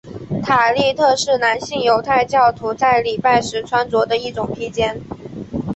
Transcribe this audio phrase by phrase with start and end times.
[0.43, 4.99] 塔利特是男性犹太教徒在礼拜时穿着的一种披肩。